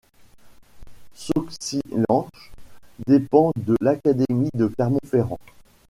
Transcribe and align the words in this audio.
Sauxillanges 1.13 2.27
dépend 3.05 3.51
de 3.55 3.75
l'académie 3.81 4.49
de 4.55 4.65
Clermont-Ferrand. 4.65 5.37